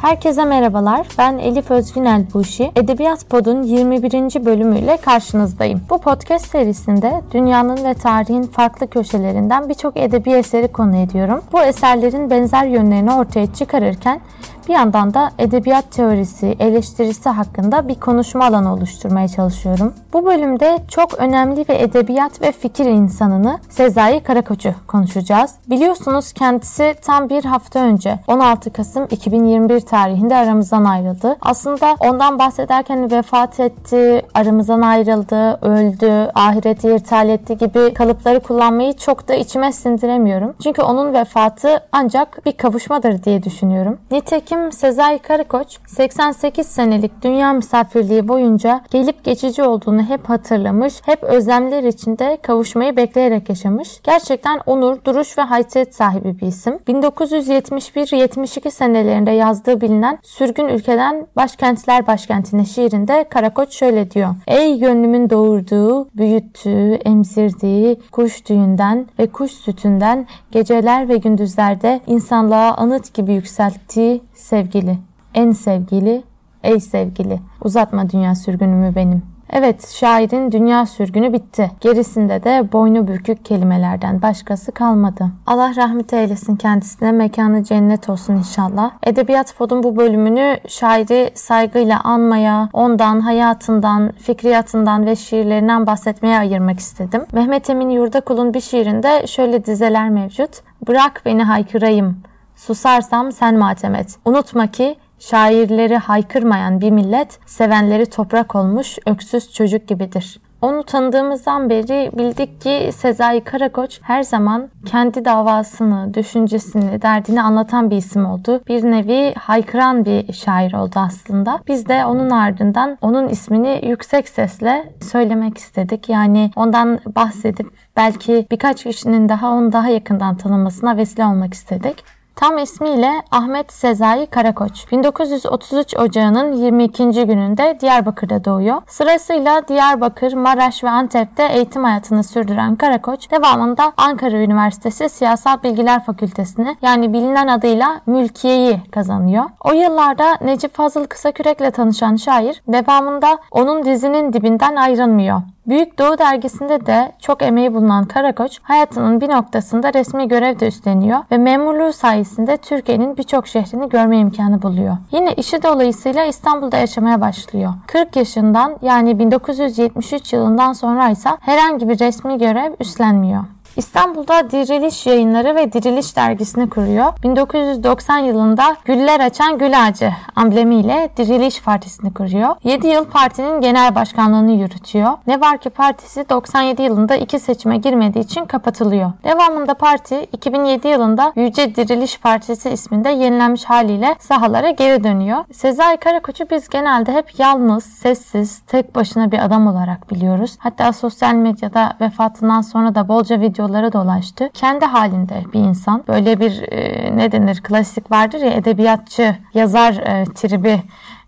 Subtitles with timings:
[0.00, 1.06] Herkese merhabalar.
[1.18, 2.72] Ben Elif Özgünel Buşi.
[2.76, 4.44] Edebiyat Pod'un 21.
[4.44, 5.80] bölümüyle karşınızdayım.
[5.90, 11.40] Bu podcast serisinde dünyanın ve tarihin farklı köşelerinden birçok edebi eseri konu ediyorum.
[11.52, 14.20] Bu eserlerin benzer yönlerini ortaya çıkarırken
[14.68, 19.94] bir yandan da edebiyat teorisi, eleştirisi hakkında bir konuşma alanı oluşturmaya çalışıyorum.
[20.12, 25.54] Bu bölümde çok önemli ve edebiyat ve fikir insanını Sezai Karakoç'u konuşacağız.
[25.70, 31.36] Biliyorsunuz kendisi tam bir hafta önce 16 Kasım 2021 tarihinde aramızdan ayrıldı.
[31.40, 39.28] Aslında ondan bahsederken vefat etti, aramızdan ayrıldı, öldü, ahireti irtihal etti gibi kalıpları kullanmayı çok
[39.28, 40.54] da içime sindiremiyorum.
[40.62, 43.98] Çünkü onun vefatı ancak bir kavuşmadır diye düşünüyorum.
[44.10, 51.22] Nitekim Nitekim Sezai Karakoç 88 senelik dünya misafirliği boyunca gelip geçici olduğunu hep hatırlamış, hep
[51.22, 54.00] özlemler içinde kavuşmayı bekleyerek yaşamış.
[54.02, 56.74] Gerçekten onur, duruş ve haysiyet sahibi bir isim.
[56.88, 64.34] 1971-72 senelerinde yazdığı bilinen Sürgün Ülkeden Başkentler Başkentine şiirinde Karakoç şöyle diyor.
[64.46, 73.14] Ey gönlümün doğurduğu, büyüttüğü, emzirdiği kuş düğünden ve kuş sütünden geceler ve gündüzlerde insanlığa anıt
[73.14, 74.98] gibi yükselttiği sevgili,
[75.34, 76.22] en sevgili,
[76.62, 77.40] ey sevgili.
[77.64, 79.22] Uzatma dünya sürgünümü benim.
[79.50, 81.70] Evet, şairin dünya sürgünü bitti.
[81.80, 85.30] Gerisinde de boynu bükük kelimelerden başkası kalmadı.
[85.46, 88.90] Allah rahmet eylesin kendisine, mekanı cennet olsun inşallah.
[89.02, 97.24] Edebiyat Pod'un bu bölümünü şairi saygıyla anmaya, ondan, hayatından, fikriyatından ve şiirlerinden bahsetmeye ayırmak istedim.
[97.32, 100.50] Mehmet Emin Yurdakul'un bir şiirinde şöyle dizeler mevcut.
[100.88, 102.16] Bırak beni haykırayım,
[102.56, 104.18] Susarsam sen matem et.
[104.24, 110.40] Unutma ki şairleri haykırmayan bir millet sevenleri toprak olmuş öksüz çocuk gibidir.
[110.62, 117.96] Onu tanıdığımızdan beri bildik ki Sezai Karakoç her zaman kendi davasını, düşüncesini, derdini anlatan bir
[117.96, 118.60] isim oldu.
[118.68, 121.60] Bir nevi haykıran bir şair oldu aslında.
[121.68, 126.08] Biz de onun ardından onun ismini yüksek sesle söylemek istedik.
[126.08, 127.66] Yani ondan bahsedip
[127.96, 132.16] belki birkaç kişinin daha onu daha yakından tanımasına vesile olmak istedik.
[132.36, 134.92] Tam ismiyle Ahmet Sezai Karakoç.
[134.92, 137.04] 1933 Ocağı'nın 22.
[137.10, 138.82] gününde Diyarbakır'da doğuyor.
[138.86, 146.76] Sırasıyla Diyarbakır, Maraş ve Antep'te eğitim hayatını sürdüren Karakoç, devamında Ankara Üniversitesi Siyasal Bilgiler Fakültesini
[146.82, 149.44] yani bilinen adıyla Mülkiye'yi kazanıyor.
[149.64, 155.42] O yıllarda Necip Fazıl Kısakürek'le tanışan şair, devamında onun dizinin dibinden ayrılmıyor.
[155.68, 161.18] Büyük Doğu dergisinde de çok emeği bulunan Karakoç hayatının bir noktasında resmi görev de üstleniyor
[161.30, 164.96] ve memurluğu sayesinde Türkiye'nin birçok şehrini görme imkanı buluyor.
[165.12, 167.72] Yine işi dolayısıyla İstanbul'da yaşamaya başlıyor.
[167.86, 173.44] 40 yaşından yani 1973 yılından sonra ise herhangi bir resmi görev üstlenmiyor.
[173.76, 177.12] İstanbul'da Diriliş Yayınları ve Diriliş Dergisi'ni kuruyor.
[177.22, 182.56] 1990 yılında Güller Açan Gül Ağacı amblemiyle Diriliş Partisi'ni kuruyor.
[182.64, 185.10] 7 yıl partinin genel başkanlığını yürütüyor.
[185.26, 189.12] Ne var ki partisi 97 yılında iki seçime girmediği için kapatılıyor.
[189.24, 195.44] Devamında parti 2007 yılında Yüce Diriliş Partisi isminde yenilenmiş haliyle sahalara geri dönüyor.
[195.52, 200.56] Sezai Karakoç'u biz genelde hep yalnız, sessiz, tek başına bir adam olarak biliyoruz.
[200.58, 204.50] Hatta sosyal medyada vefatından sonra da bolca video videolara dolaştı.
[204.54, 206.04] Kendi halinde bir insan.
[206.08, 210.82] Böyle bir e, ne denir klasik vardır ya edebiyatçı yazar e, tribi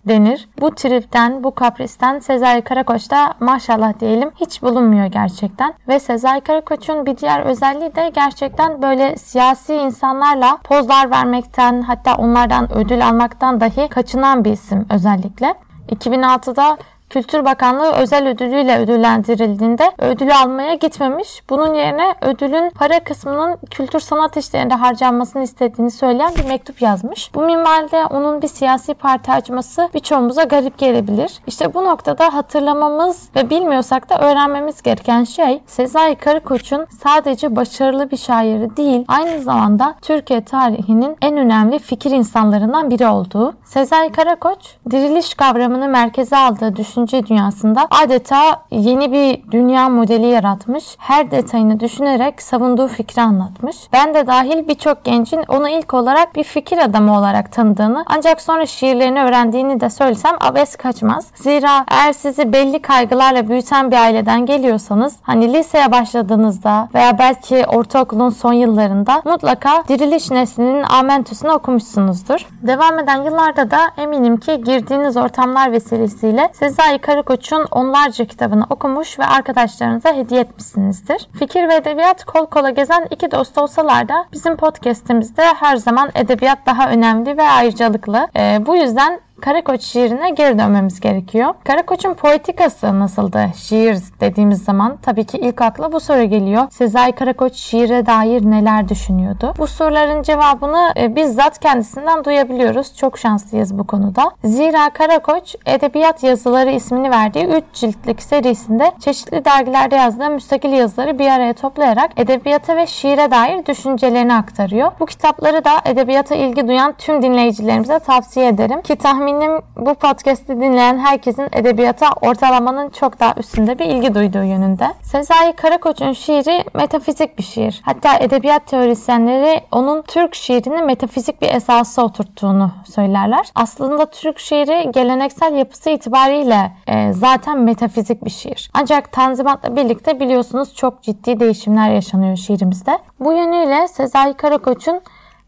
[0.08, 0.48] denir.
[0.60, 5.74] Bu tripten, bu kapristen Sezai Karakoç'ta maşallah diyelim hiç bulunmuyor gerçekten.
[5.88, 12.72] Ve Sezai Karakoç'un bir diğer özelliği de gerçekten böyle siyasi insanlarla pozlar vermekten hatta onlardan
[12.74, 15.54] ödül almaktan dahi kaçınan bir isim özellikle.
[15.88, 16.78] 2006'da
[17.10, 21.42] Kültür Bakanlığı özel ödülüyle ödüllendirildiğinde ödülü almaya gitmemiş.
[21.50, 27.34] Bunun yerine ödülün para kısmının kültür sanat işlerinde harcanmasını istediğini söyleyen bir mektup yazmış.
[27.34, 31.32] Bu minvalde onun bir siyasi parti açması birçoğumuza garip gelebilir.
[31.46, 38.16] İşte bu noktada hatırlamamız ve bilmiyorsak da öğrenmemiz gereken şey Sezai Karakoç'un sadece başarılı bir
[38.16, 43.54] şairi değil, aynı zamanda Türkiye tarihinin en önemli fikir insanlarından biri olduğu.
[43.64, 50.84] Sezai Karakoç, diriliş kavramını merkeze aldığı düşün düşünce dünyasında adeta yeni bir dünya modeli yaratmış.
[50.98, 53.76] Her detayını düşünerek savunduğu fikri anlatmış.
[53.92, 58.66] Ben de dahil birçok gencin onu ilk olarak bir fikir adamı olarak tanıdığını ancak sonra
[58.66, 61.26] şiirlerini öğrendiğini de söylesem abes kaçmaz.
[61.34, 68.30] Zira eğer sizi belli kaygılarla büyüten bir aileden geliyorsanız hani liseye başladığınızda veya belki ortaokulun
[68.30, 72.46] son yıllarında mutlaka Diriliş Nesli'nin Amentüs'ünü okumuşsunuzdur.
[72.62, 79.18] Devam eden yıllarda da eminim ki girdiğiniz ortamlar vesilesiyle size Sezai Karakoç'un onlarca kitabını okumuş
[79.18, 81.28] ve arkadaşlarınıza hediye etmişsinizdir.
[81.38, 86.58] Fikir ve edebiyat kol kola gezen iki dost olsalar da bizim podcastimizde her zaman edebiyat
[86.66, 88.28] daha önemli ve ayrıcalıklı.
[88.36, 91.54] Ee, bu yüzden Karakoç şiirine geri dönmemiz gerekiyor.
[91.64, 93.46] Karakoç'un poetikası nasıldı?
[93.56, 96.62] Şiir dediğimiz zaman tabii ki ilk akla bu soru geliyor.
[96.70, 99.54] Sezai Karakoç şiire dair neler düşünüyordu?
[99.58, 102.96] Bu soruların cevabını e, bizzat kendisinden duyabiliyoruz.
[102.96, 104.30] Çok şanslıyız bu konuda.
[104.44, 111.28] Zira Karakoç Edebiyat Yazıları ismini verdiği 3 ciltlik serisinde çeşitli dergilerde yazdığı müstakil yazıları bir
[111.28, 114.92] araya toplayarak edebiyata ve şiire dair düşüncelerini aktarıyor.
[115.00, 120.48] Bu kitapları da edebiyata ilgi duyan tüm dinleyicilerimize tavsiye ederim ki tahmin Eminim bu podcast'i
[120.60, 124.94] dinleyen herkesin edebiyata ortalamanın çok daha üstünde bir ilgi duyduğu yönünde.
[125.02, 127.80] Sezai Karakoç'un şiiri metafizik bir şiir.
[127.84, 133.46] Hatta edebiyat teorisyenleri onun Türk şiirini metafizik bir esası oturttuğunu söylerler.
[133.54, 138.70] Aslında Türk şiiri geleneksel yapısı itibariyle e, zaten metafizik bir şiir.
[138.74, 142.98] Ancak Tanzimat'la birlikte biliyorsunuz çok ciddi değişimler yaşanıyor şiirimizde.
[143.20, 145.00] Bu yönüyle Sezai Karakoç'un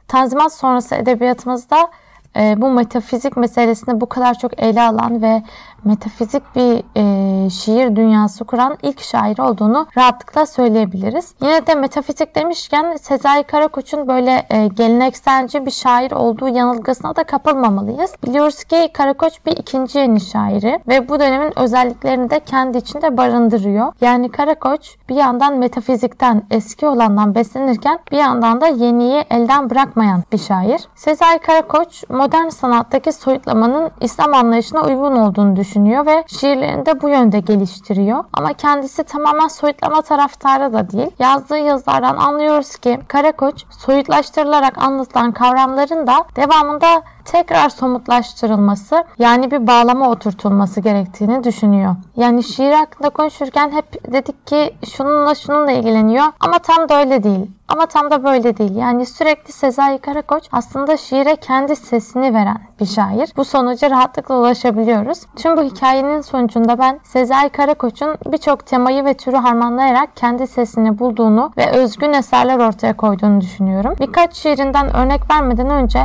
[0.09, 1.91] Tanzimat sonrası edebiyatımızda
[2.37, 5.43] bu metafizik meselesini bu kadar çok ele alan ve
[5.85, 11.35] metafizik bir e, şiir dünyası kuran ilk şair olduğunu rahatlıkla söyleyebiliriz.
[11.43, 18.15] Yine de metafizik demişken Sezai Karakoç'un böyle e, gelenekselci bir şair olduğu yanılgısına da kapılmamalıyız.
[18.27, 23.93] Biliyoruz ki Karakoç bir ikinci yeni şairi ve bu dönemin özelliklerini de kendi içinde barındırıyor.
[24.01, 30.39] Yani Karakoç bir yandan metafizikten, eski olandan beslenirken bir yandan da yeniyi elden bırakmayan bir
[30.39, 30.81] şair.
[30.95, 37.09] Sezai Karakoç modern sanattaki soyutlamanın İslam anlayışına uygun olduğunu düşünüyor düşünüyor ve şiirlerini de bu
[37.09, 38.25] yönde geliştiriyor.
[38.33, 41.11] Ama kendisi tamamen soyutlama taraftarı da değil.
[41.19, 50.11] Yazdığı yazılardan anlıyoruz ki Karakoç soyutlaştırılarak anlatılan kavramların da devamında tekrar somutlaştırılması yani bir bağlama
[50.11, 51.97] oturtulması gerektiğini düşünüyor.
[52.17, 57.47] Yani şiir hakkında konuşurken hep dedik ki şununla şununla ilgileniyor ama tam da öyle değil.
[57.71, 58.77] Ama tam da böyle değil.
[58.77, 63.33] Yani sürekli Sezai Karakoç aslında şiire kendi sesini veren bir şair.
[63.37, 65.21] Bu sonuca rahatlıkla ulaşabiliyoruz.
[65.37, 71.53] Tüm bu hikayenin sonucunda ben Sezai Karakoç'un birçok temayı ve türü harmanlayarak kendi sesini bulduğunu
[71.57, 73.95] ve özgün eserler ortaya koyduğunu düşünüyorum.
[74.01, 76.01] Birkaç şiirinden örnek vermeden önce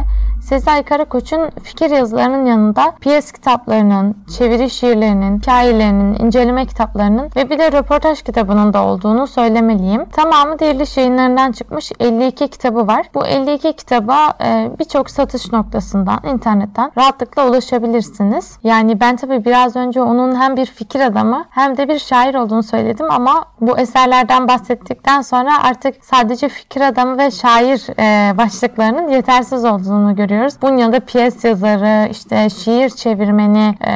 [0.46, 7.72] Sezai Karakoç'un fikir yazılarının yanında piyes kitaplarının, çeviri şiirlerinin, hikayelerinin, inceleme kitaplarının ve bir de
[7.72, 10.06] röportaj kitabının da olduğunu söylemeliyim.
[10.06, 13.06] Tamamı Diriliş yayınlarından çıkmış 52 kitabı var.
[13.14, 18.58] Bu 52 kitaba e, birçok satış noktasından, internetten rahatlıkla ulaşabilirsiniz.
[18.64, 22.64] Yani ben tabii biraz önce onun hem bir fikir adamı hem de bir şair olduğunu
[22.64, 29.66] söyledim ama bu eserlerden bahsettikten sonra artık sadece fikir adamı ve şair e, başlıklarının yetersiz
[29.66, 30.62] olduğunu görüyorum görüyoruz.
[30.62, 33.92] Bunun yanında piyes yazarı, işte şiir çevirmeni e,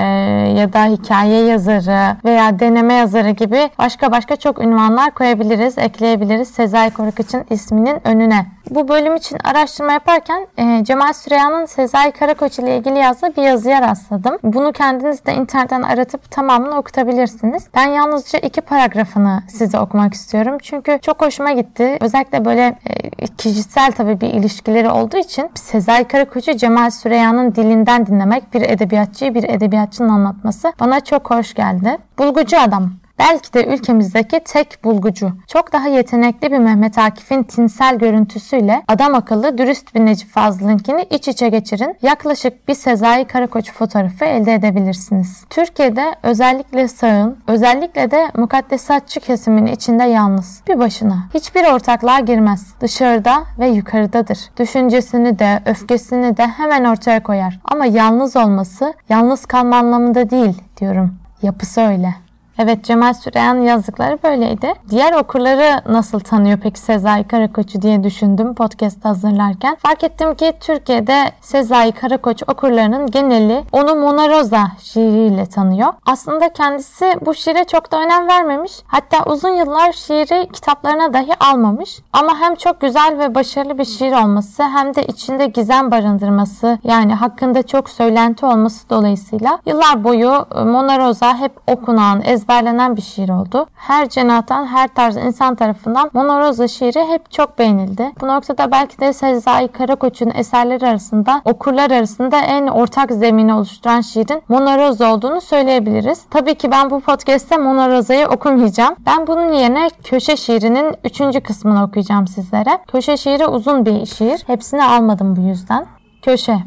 [0.59, 6.91] ya da hikaye yazarı veya deneme yazarı gibi başka başka çok ünvanlar koyabiliriz, ekleyebiliriz Sezai
[6.91, 8.45] Korkut'un isminin önüne.
[8.69, 13.81] Bu bölüm için araştırma yaparken e, Cemal Süreyya'nın Sezai Karakoç ile ilgili yazdığı bir yazıya
[13.81, 14.37] rastladım.
[14.43, 17.67] Bunu kendiniz de internetten aratıp tamamını okutabilirsiniz.
[17.75, 20.57] Ben yalnızca iki paragrafını size okumak istiyorum.
[20.61, 21.97] Çünkü çok hoşuma gitti.
[22.01, 28.53] Özellikle böyle e, kişisel tabii bir ilişkileri olduğu için Sezai Karakoç'u Cemal Süreyya'nın dilinden dinlemek
[28.53, 31.97] bir edebiyatçıyı bir edebiyatçının anlatması bana çok hoş geldi.
[32.17, 32.91] Bulgucu adam.
[33.19, 35.31] Belki de ülkemizdeki tek bulgucu.
[35.47, 41.27] Çok daha yetenekli bir Mehmet Akif'in tinsel görüntüsüyle adam akıllı dürüst bir Necip Fazıl'ınkini iç
[41.27, 41.97] içe geçirin.
[42.01, 45.45] Yaklaşık bir Sezai Karakoç fotoğrafı elde edebilirsiniz.
[45.49, 50.61] Türkiye'de özellikle sağın, özellikle de mukaddesatçı kesimin içinde yalnız.
[50.67, 51.17] Bir başına.
[51.33, 52.73] Hiçbir ortaklığa girmez.
[52.81, 54.39] Dışarıda ve yukarıdadır.
[54.59, 57.59] Düşüncesini de, öfkesini de hemen ortaya koyar.
[57.65, 61.15] Ama yalnız olması, yalnız kalma anlamında değil diyorum.
[61.41, 62.28] Yapısı öyle.
[62.61, 64.73] Evet Cemal Süreyan yazdıkları böyleydi.
[64.89, 69.75] Diğer okurları nasıl tanıyor peki Sezai Karakoç'u diye düşündüm podcast hazırlarken.
[69.75, 75.93] Fark ettim ki Türkiye'de Sezai Karakoç okurlarının geneli onu Mona Rosa şiiriyle tanıyor.
[76.05, 78.71] Aslında kendisi bu şiire çok da önem vermemiş.
[78.87, 81.99] Hatta uzun yıllar şiiri kitaplarına dahi almamış.
[82.13, 87.13] Ama hem çok güzel ve başarılı bir şiir olması hem de içinde gizem barındırması yani
[87.13, 93.29] hakkında çok söylenti olması dolayısıyla yıllar boyu Mona Rosa hep okunan, ezber ezberlenen bir şiir
[93.29, 93.67] oldu.
[93.75, 98.11] Her cenahtan, her tarz insan tarafından Mona Rosa şiiri hep çok beğenildi.
[98.21, 104.41] Bu noktada belki de Sezai Karakoç'un eserleri arasında okurlar arasında en ortak zemini oluşturan şiirin
[104.47, 106.25] Mona Rosa olduğunu söyleyebiliriz.
[106.29, 108.95] Tabii ki ben bu podcast'te Mona Rosa'yı okumayacağım.
[109.05, 112.79] Ben bunun yerine köşe şiirinin üçüncü kısmını okuyacağım sizlere.
[112.87, 114.43] Köşe şiiri uzun bir şiir.
[114.47, 115.85] Hepsini almadım bu yüzden.
[116.21, 116.57] Köşe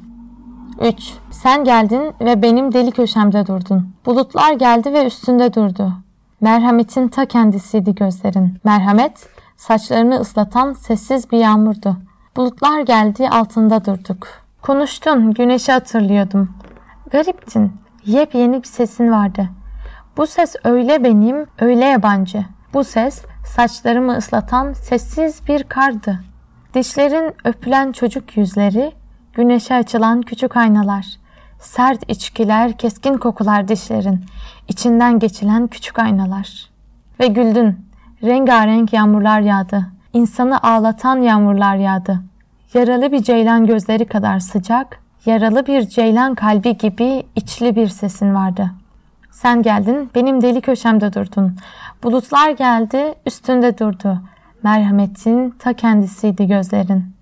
[0.81, 1.15] 3.
[1.31, 3.95] Sen geldin ve benim deli köşemde durdun.
[4.07, 5.93] Bulutlar geldi ve üstünde durdu.
[6.41, 8.59] Merhametin ta kendisiydi gözlerin.
[8.65, 11.97] Merhamet, saçlarını ıslatan sessiz bir yağmurdu.
[12.37, 14.29] Bulutlar geldi altında durduk.
[14.63, 16.49] Konuştun, güneşi hatırlıyordum.
[17.11, 17.73] Gariptin,
[18.07, 19.49] yepyeni bir sesin vardı.
[20.17, 22.45] Bu ses öyle benim, öyle yabancı.
[22.75, 26.21] Bu ses saçlarımı ıslatan sessiz bir kardı.
[26.75, 28.93] Dişlerin öpülen çocuk yüzleri,
[29.35, 31.07] güneşe açılan küçük aynalar.
[31.61, 34.25] Sert içkiler, keskin kokular dişlerin,
[34.69, 36.69] içinden geçilen küçük aynalar.
[37.21, 37.87] Ve güldün,
[38.23, 39.87] rengarenk yağmurlar yağdı.
[40.13, 42.21] İnsanı ağlatan yağmurlar yağdı.
[42.75, 48.71] Yaralı bir ceylan gözleri kadar sıcak, yaralı bir ceylan kalbi gibi içli bir sesin vardı.
[49.31, 51.57] Sen geldin, benim deli köşemde durdun.
[52.03, 54.21] Bulutlar geldi, üstünde durdu.
[54.63, 57.22] Merhametin ta kendisiydi gözlerin.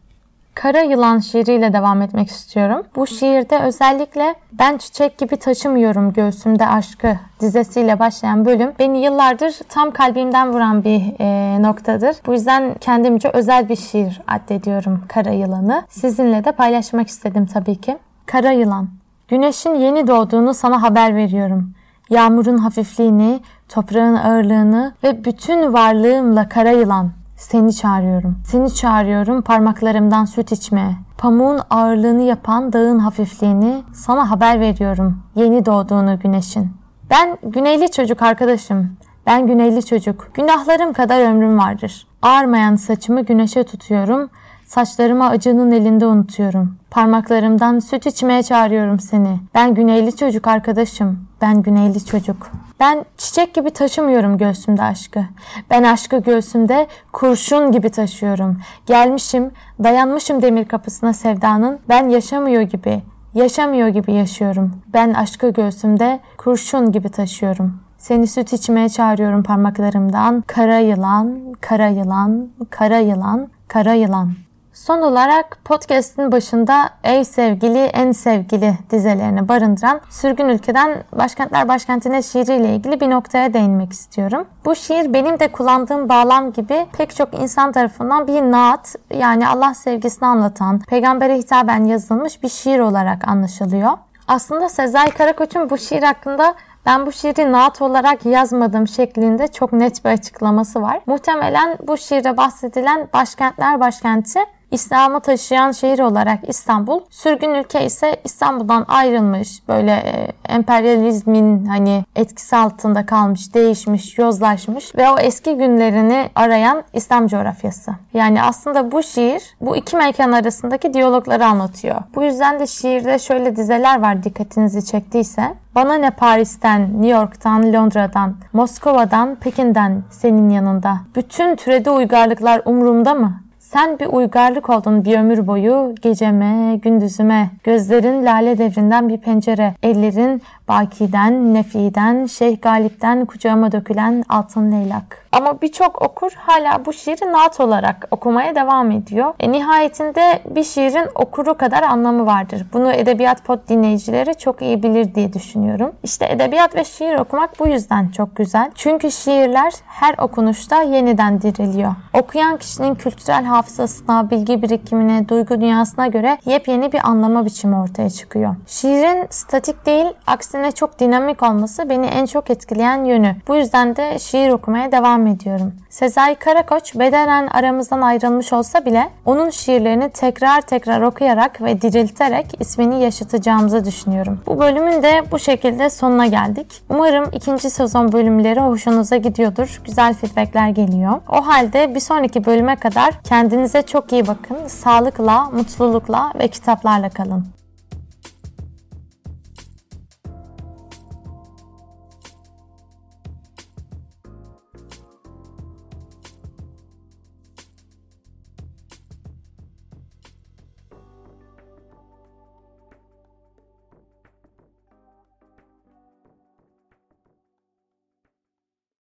[0.63, 2.83] Kara Yılan şiiriyle devam etmek istiyorum.
[2.97, 9.91] Bu şiirde özellikle ben çiçek gibi taşımıyorum göğsümde aşkı dizesiyle başlayan bölüm beni yıllardır tam
[9.91, 12.17] kalbimden vuran bir e, noktadır.
[12.27, 15.83] Bu yüzden kendimce özel bir şiir addediyorum Kara Yılan'ı.
[15.89, 17.99] Sizinle de paylaşmak istedim tabii ki.
[18.27, 18.89] Kara Yılan
[19.29, 21.73] Güneşin yeni doğduğunu sana haber veriyorum.
[22.11, 28.39] Yağmurun hafifliğini, toprağın ağırlığını ve bütün varlığımla kara yılan seni çağırıyorum.
[28.47, 30.97] Seni çağırıyorum parmaklarımdan süt içmeye.
[31.19, 35.23] Pamuğun ağırlığını yapan dağın hafifliğini sana haber veriyorum.
[35.35, 36.71] Yeni doğduğunu güneşin.
[37.11, 38.97] Ben güneyli çocuk arkadaşım.
[39.27, 40.29] Ben güneyli çocuk.
[40.35, 42.07] Günahlarım kadar ömrüm vardır.
[42.23, 44.31] Ağarmayan saçımı güneşe tutuyorum.
[44.67, 46.77] Saçlarımı acının elinde unutuyorum.
[46.91, 49.41] Parmaklarımdan süt içmeye çağırıyorum seni.
[49.55, 51.19] Ben güneyli çocuk arkadaşım.
[51.41, 52.51] Ben güneyli çocuk.
[52.81, 55.25] Ben çiçek gibi taşımıyorum göğsümde aşkı.
[55.71, 58.59] Ben aşkı göğsümde kurşun gibi taşıyorum.
[58.87, 59.51] Gelmişim,
[59.85, 61.79] dayanmışım demir kapısına sevdanın.
[61.89, 63.03] Ben yaşamıyor gibi,
[63.35, 64.83] yaşamıyor gibi yaşıyorum.
[64.93, 67.81] Ben aşkı göğsümde kurşun gibi taşıyorum.
[67.99, 70.45] Seni süt içmeye çağırıyorum parmaklarımdan.
[70.47, 74.33] Kara yılan, kara yılan, kara yılan, kara yılan.
[74.73, 82.75] Son olarak podcast'in başında Ey Sevgili En Sevgili dizelerini barındıran Sürgün Ülkeden Başkentler Başkentine şiiriyle
[82.75, 84.47] ilgili bir noktaya değinmek istiyorum.
[84.65, 89.75] Bu şiir benim de kullandığım bağlam gibi pek çok insan tarafından bir naat yani Allah
[89.75, 93.91] sevgisini anlatan, peygambere hitaben yazılmış bir şiir olarak anlaşılıyor.
[94.29, 96.55] Aslında Sezai Karakoç'un bu şiir hakkında
[96.87, 101.01] ben bu şiiri naat olarak yazmadım şeklinde çok net bir açıklaması var.
[101.07, 108.85] Muhtemelen bu şiirde bahsedilen başkentler başkenti İslam'ı taşıyan şehir olarak İstanbul, sürgün ülke ise İstanbul'dan
[108.89, 116.83] ayrılmış, böyle e, emperyalizmin hani etkisi altında kalmış, değişmiş, yozlaşmış ve o eski günlerini arayan
[116.93, 117.93] İslam coğrafyası.
[118.15, 121.97] Yani aslında bu şiir bu iki mekan arasındaki diyalogları anlatıyor.
[122.15, 125.55] Bu yüzden de şiirde şöyle dizeler var dikkatinizi çektiyse.
[125.75, 130.97] Bana ne Paris'ten, New York'tan, Londra'dan, Moskova'dan, Pekin'den senin yanında.
[131.17, 133.41] Bütün türedi uygarlıklar umurumda mı?
[133.73, 137.51] Sen bir uygarlık oldun bir ömür boyu geceme, gündüzüme.
[137.65, 139.75] Gözlerin lale devrinden bir pencere.
[139.83, 145.27] Ellerin Baki'den, Nefi'den, Şeyh Galip'ten kucağıma dökülen altın leylak.
[145.33, 149.35] Ama birçok okur hala bu şiiri naat olarak okumaya devam ediyor.
[149.41, 152.67] E, nihayetinde bir şiirin okuru kadar anlamı vardır.
[152.73, 155.93] Bunu Edebiyat Pod dinleyicileri çok iyi bilir diye düşünüyorum.
[156.03, 158.71] İşte edebiyat ve şiir okumak bu yüzden çok güzel.
[158.75, 161.95] Çünkü şiirler her okunuşta yeniden diriliyor.
[162.15, 168.57] Okuyan kişinin kültürel hafızasına, bilgi birikimine, duygu dünyasına göre yepyeni bir anlama biçimi ortaya çıkıyor.
[168.67, 173.37] Şiirin statik değil, aksine çok dinamik olması beni en çok etkileyen yönü.
[173.49, 175.73] Bu yüzden de şiir okumaya devam ediyorum.
[175.91, 183.03] Sezai Karakoç bedenen aramızdan ayrılmış olsa bile onun şiirlerini tekrar tekrar okuyarak ve dirilterek ismini
[183.03, 184.41] yaşatacağımızı düşünüyorum.
[184.47, 186.83] Bu bölümün de bu şekilde sonuna geldik.
[186.89, 189.81] Umarım ikinci sezon bölümleri hoşunuza gidiyordur.
[189.85, 191.13] Güzel feedbackler geliyor.
[191.29, 193.11] O halde bir sonraki bölüme kadar
[193.51, 194.67] kendinize çok iyi bakın.
[194.67, 197.60] Sağlıkla, mutlulukla ve kitaplarla kalın.